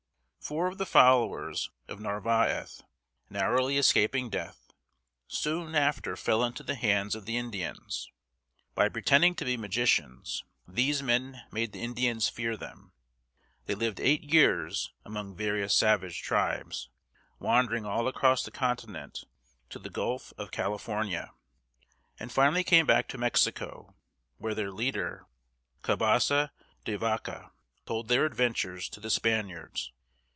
[0.43, 2.81] Four of the followers of Narvaez,
[3.29, 4.71] narrowly escaping death,
[5.27, 8.11] soon after fell into the hands of the Indians.
[8.73, 12.91] By pretending to be magicians, these men made the Indians fear them.
[13.65, 16.89] They lived eight years among various savage tribes,
[17.39, 19.23] wandering all across the continent
[19.69, 21.31] to the Gulf of Cal i for´ni a,
[22.19, 23.95] and finally came back to Mexico,
[24.37, 25.27] where their leader,
[25.81, 26.51] Cabeza
[26.83, 27.51] de Vaca (cah bā´sah dā vah´cah),
[27.85, 29.93] told their adventures to the Spaniards.